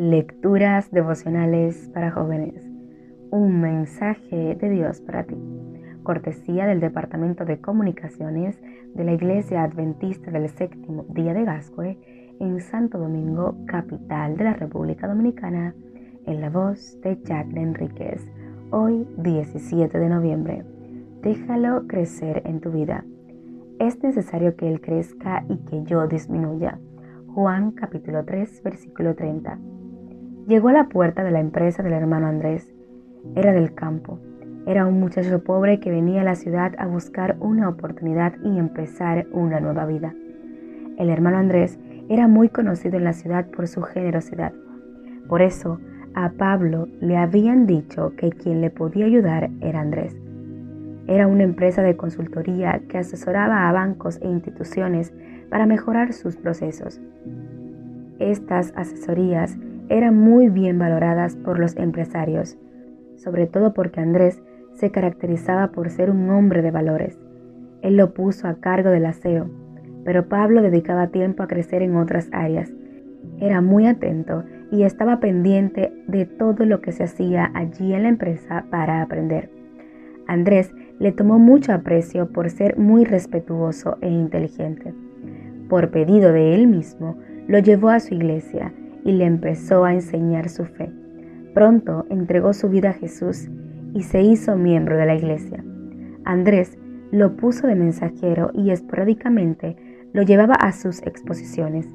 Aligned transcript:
Lecturas 0.00 0.90
devocionales 0.90 1.90
para 1.92 2.10
jóvenes. 2.10 2.66
Un 3.30 3.60
mensaje 3.60 4.54
de 4.54 4.70
Dios 4.70 5.02
para 5.02 5.24
ti. 5.24 5.36
Cortesía 6.04 6.66
del 6.66 6.80
Departamento 6.80 7.44
de 7.44 7.60
Comunicaciones 7.60 8.58
de 8.94 9.04
la 9.04 9.12
Iglesia 9.12 9.62
Adventista 9.62 10.30
del 10.30 10.48
Séptimo 10.48 11.04
Día 11.10 11.34
de 11.34 11.44
Gascue 11.44 11.98
en 12.40 12.62
Santo 12.62 12.96
Domingo, 12.96 13.58
capital 13.66 14.38
de 14.38 14.44
la 14.44 14.54
República 14.54 15.06
Dominicana, 15.06 15.74
en 16.24 16.40
la 16.40 16.48
voz 16.48 16.98
de 17.02 17.18
Jacqueline 17.22 17.68
Enríquez. 17.68 18.26
Hoy, 18.70 19.06
17 19.18 19.98
de 19.98 20.08
noviembre. 20.08 20.64
Déjalo 21.20 21.86
crecer 21.86 22.40
en 22.46 22.60
tu 22.62 22.70
vida. 22.70 23.04
Es 23.78 24.02
necesario 24.02 24.56
que 24.56 24.66
Él 24.66 24.80
crezca 24.80 25.44
y 25.46 25.58
que 25.66 25.82
yo 25.84 26.06
disminuya. 26.06 26.78
Juan 27.34 27.72
capítulo 27.72 28.24
3, 28.24 28.62
versículo 28.62 29.14
30. 29.14 29.58
Llegó 30.50 30.70
a 30.70 30.72
la 30.72 30.88
puerta 30.88 31.22
de 31.22 31.30
la 31.30 31.38
empresa 31.38 31.84
del 31.84 31.92
hermano 31.92 32.26
Andrés. 32.26 32.68
Era 33.36 33.52
del 33.52 33.72
campo. 33.72 34.18
Era 34.66 34.84
un 34.84 34.98
muchacho 34.98 35.44
pobre 35.44 35.78
que 35.78 35.92
venía 35.92 36.22
a 36.22 36.24
la 36.24 36.34
ciudad 36.34 36.72
a 36.78 36.88
buscar 36.88 37.36
una 37.38 37.68
oportunidad 37.68 38.34
y 38.42 38.58
empezar 38.58 39.28
una 39.30 39.60
nueva 39.60 39.86
vida. 39.86 40.12
El 40.98 41.08
hermano 41.08 41.36
Andrés 41.36 41.78
era 42.08 42.26
muy 42.26 42.48
conocido 42.48 42.96
en 42.96 43.04
la 43.04 43.12
ciudad 43.12 43.46
por 43.46 43.68
su 43.68 43.82
generosidad. 43.82 44.52
Por 45.28 45.40
eso, 45.40 45.78
a 46.14 46.30
Pablo 46.30 46.88
le 47.00 47.16
habían 47.16 47.68
dicho 47.68 48.14
que 48.16 48.30
quien 48.30 48.60
le 48.60 48.70
podía 48.70 49.06
ayudar 49.06 49.50
era 49.60 49.80
Andrés. 49.80 50.16
Era 51.06 51.28
una 51.28 51.44
empresa 51.44 51.82
de 51.82 51.96
consultoría 51.96 52.82
que 52.88 52.98
asesoraba 52.98 53.68
a 53.68 53.72
bancos 53.72 54.18
e 54.20 54.26
instituciones 54.26 55.14
para 55.48 55.66
mejorar 55.66 56.12
sus 56.12 56.36
procesos. 56.36 57.00
Estas 58.18 58.72
asesorías 58.74 59.56
eran 59.90 60.16
muy 60.16 60.48
bien 60.48 60.78
valoradas 60.78 61.36
por 61.36 61.58
los 61.58 61.76
empresarios, 61.76 62.56
sobre 63.16 63.46
todo 63.46 63.74
porque 63.74 64.00
Andrés 64.00 64.40
se 64.74 64.90
caracterizaba 64.90 65.72
por 65.72 65.90
ser 65.90 66.10
un 66.10 66.30
hombre 66.30 66.62
de 66.62 66.70
valores. 66.70 67.18
Él 67.82 67.96
lo 67.96 68.14
puso 68.14 68.46
a 68.46 68.54
cargo 68.60 68.90
del 68.90 69.04
aseo, 69.04 69.50
pero 70.04 70.28
Pablo 70.28 70.62
dedicaba 70.62 71.08
tiempo 71.08 71.42
a 71.42 71.48
crecer 71.48 71.82
en 71.82 71.96
otras 71.96 72.28
áreas. 72.32 72.72
Era 73.40 73.60
muy 73.60 73.86
atento 73.86 74.44
y 74.70 74.84
estaba 74.84 75.18
pendiente 75.18 75.92
de 76.06 76.24
todo 76.24 76.64
lo 76.64 76.80
que 76.80 76.92
se 76.92 77.04
hacía 77.04 77.50
allí 77.52 77.92
en 77.92 78.04
la 78.04 78.10
empresa 78.10 78.66
para 78.70 79.02
aprender. 79.02 79.50
Andrés 80.28 80.72
le 81.00 81.10
tomó 81.10 81.40
mucho 81.40 81.72
aprecio 81.72 82.30
por 82.30 82.48
ser 82.48 82.78
muy 82.78 83.04
respetuoso 83.04 83.98
e 84.02 84.08
inteligente. 84.08 84.94
Por 85.68 85.90
pedido 85.90 86.32
de 86.32 86.54
él 86.54 86.68
mismo, 86.68 87.16
lo 87.48 87.58
llevó 87.58 87.88
a 87.88 87.98
su 87.98 88.14
iglesia 88.14 88.72
y 89.04 89.12
le 89.12 89.24
empezó 89.24 89.84
a 89.84 89.94
enseñar 89.94 90.48
su 90.48 90.64
fe. 90.64 90.90
Pronto 91.54 92.06
entregó 92.10 92.52
su 92.52 92.68
vida 92.68 92.90
a 92.90 92.94
Jesús 92.94 93.48
y 93.94 94.02
se 94.02 94.22
hizo 94.22 94.56
miembro 94.56 94.96
de 94.96 95.06
la 95.06 95.14
iglesia. 95.14 95.64
Andrés 96.24 96.78
lo 97.10 97.36
puso 97.36 97.66
de 97.66 97.74
mensajero 97.74 98.50
y 98.54 98.70
esporádicamente 98.70 99.76
lo 100.12 100.22
llevaba 100.22 100.54
a 100.54 100.72
sus 100.72 101.02
exposiciones. 101.02 101.88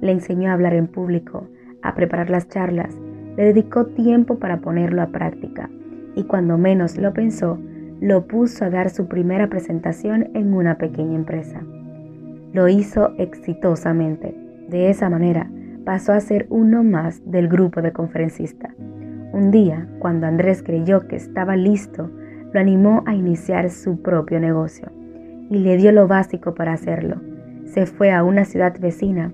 Le 0.00 0.12
enseñó 0.12 0.50
a 0.50 0.54
hablar 0.54 0.74
en 0.74 0.86
público, 0.86 1.48
a 1.82 1.94
preparar 1.94 2.30
las 2.30 2.48
charlas, 2.48 2.94
le 3.36 3.44
dedicó 3.44 3.86
tiempo 3.86 4.38
para 4.38 4.60
ponerlo 4.60 5.00
a 5.00 5.06
práctica 5.08 5.70
y 6.18 6.24
cuando 6.24 6.58
menos 6.58 6.98
lo 6.98 7.12
pensó, 7.12 7.58
lo 8.00 8.26
puso 8.26 8.64
a 8.64 8.70
dar 8.70 8.90
su 8.90 9.06
primera 9.06 9.48
presentación 9.48 10.30
en 10.34 10.52
una 10.52 10.76
pequeña 10.76 11.14
empresa. 11.14 11.62
Lo 12.52 12.68
hizo 12.68 13.12
exitosamente. 13.18 14.34
De 14.68 14.90
esa 14.90 15.08
manera, 15.08 15.48
pasó 15.88 16.12
a 16.12 16.20
ser 16.20 16.46
uno 16.50 16.84
más 16.84 17.22
del 17.24 17.48
grupo 17.48 17.80
de 17.80 17.92
conferencistas. 17.92 18.74
Un 19.32 19.50
día, 19.50 19.88
cuando 20.00 20.26
Andrés 20.26 20.62
creyó 20.62 21.08
que 21.08 21.16
estaba 21.16 21.56
listo, 21.56 22.10
lo 22.52 22.60
animó 22.60 23.02
a 23.06 23.14
iniciar 23.14 23.70
su 23.70 24.02
propio 24.02 24.38
negocio 24.38 24.92
y 25.48 25.60
le 25.60 25.78
dio 25.78 25.90
lo 25.92 26.06
básico 26.06 26.52
para 26.54 26.74
hacerlo. 26.74 27.22
Se 27.64 27.86
fue 27.86 28.12
a 28.12 28.22
una 28.22 28.44
ciudad 28.44 28.78
vecina 28.78 29.32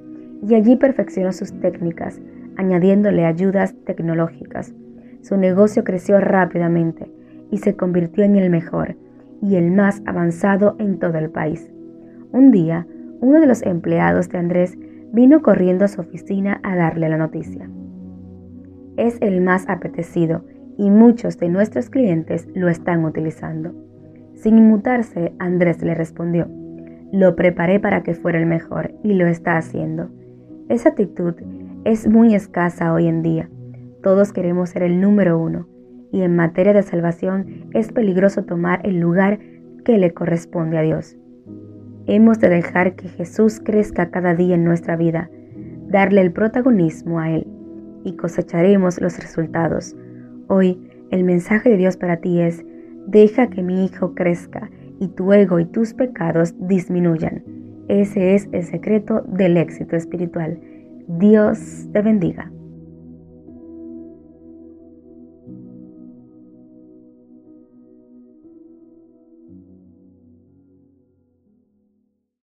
y 0.48 0.54
allí 0.54 0.76
perfeccionó 0.76 1.32
sus 1.32 1.52
técnicas, 1.58 2.22
añadiéndole 2.56 3.24
ayudas 3.24 3.74
tecnológicas. 3.84 4.72
Su 5.22 5.36
negocio 5.36 5.82
creció 5.82 6.20
rápidamente 6.20 7.10
y 7.50 7.58
se 7.58 7.74
convirtió 7.74 8.22
en 8.22 8.36
el 8.36 8.48
mejor 8.48 8.94
y 9.42 9.56
el 9.56 9.72
más 9.72 10.02
avanzado 10.06 10.76
en 10.78 11.00
todo 11.00 11.18
el 11.18 11.30
país. 11.30 11.68
Un 12.30 12.52
día, 12.52 12.86
uno 13.20 13.40
de 13.40 13.48
los 13.48 13.60
empleados 13.62 14.28
de 14.28 14.38
Andrés 14.38 14.78
vino 15.14 15.42
corriendo 15.42 15.84
a 15.84 15.88
su 15.88 16.00
oficina 16.00 16.60
a 16.64 16.74
darle 16.74 17.08
la 17.08 17.16
noticia. 17.16 17.70
Es 18.96 19.16
el 19.20 19.40
más 19.40 19.68
apetecido 19.68 20.44
y 20.76 20.90
muchos 20.90 21.38
de 21.38 21.48
nuestros 21.48 21.88
clientes 21.88 22.48
lo 22.54 22.68
están 22.68 23.04
utilizando. 23.04 23.72
Sin 24.34 24.58
inmutarse, 24.58 25.32
Andrés 25.38 25.80
le 25.82 25.94
respondió, 25.94 26.48
lo 27.12 27.36
preparé 27.36 27.78
para 27.78 28.02
que 28.02 28.14
fuera 28.14 28.40
el 28.40 28.46
mejor 28.46 28.92
y 29.04 29.14
lo 29.14 29.28
está 29.28 29.56
haciendo. 29.56 30.10
Esa 30.68 30.88
actitud 30.88 31.34
es 31.84 32.08
muy 32.08 32.34
escasa 32.34 32.92
hoy 32.92 33.06
en 33.06 33.22
día. 33.22 33.48
Todos 34.02 34.32
queremos 34.32 34.70
ser 34.70 34.82
el 34.82 35.00
número 35.00 35.38
uno 35.38 35.68
y 36.10 36.22
en 36.22 36.34
materia 36.34 36.72
de 36.72 36.82
salvación 36.82 37.68
es 37.72 37.92
peligroso 37.92 38.44
tomar 38.44 38.80
el 38.84 38.98
lugar 38.98 39.38
que 39.84 39.96
le 39.96 40.12
corresponde 40.12 40.76
a 40.76 40.82
Dios. 40.82 41.16
Hemos 42.06 42.38
de 42.38 42.50
dejar 42.50 42.96
que 42.96 43.08
Jesús 43.08 43.60
crezca 43.64 44.10
cada 44.10 44.34
día 44.34 44.56
en 44.56 44.64
nuestra 44.64 44.94
vida, 44.94 45.30
darle 45.88 46.20
el 46.20 46.32
protagonismo 46.32 47.18
a 47.18 47.30
Él 47.30 47.46
y 48.04 48.14
cosecharemos 48.16 49.00
los 49.00 49.18
resultados. 49.18 49.96
Hoy 50.48 50.78
el 51.10 51.24
mensaje 51.24 51.70
de 51.70 51.78
Dios 51.78 51.96
para 51.96 52.18
ti 52.18 52.40
es, 52.40 52.62
deja 53.06 53.48
que 53.48 53.62
mi 53.62 53.86
hijo 53.86 54.14
crezca 54.14 54.70
y 55.00 55.08
tu 55.08 55.32
ego 55.32 55.58
y 55.60 55.64
tus 55.64 55.94
pecados 55.94 56.54
disminuyan. 56.68 57.42
Ese 57.88 58.34
es 58.34 58.48
el 58.52 58.64
secreto 58.64 59.22
del 59.26 59.56
éxito 59.56 59.96
espiritual. 59.96 60.60
Dios 61.08 61.88
te 61.92 62.02
bendiga. 62.02 62.50